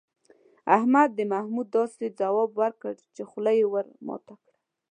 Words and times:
احمد 0.77 1.09
د 1.17 1.19
محمود 1.31 1.67
داسې 1.77 2.05
ځواب 2.19 2.49
وکړ، 2.61 2.93
چې 3.15 3.21
خوله 3.29 3.51
یې 3.59 3.65
ور 3.73 3.85
ماته 4.07 4.33
کړه. 4.43 4.53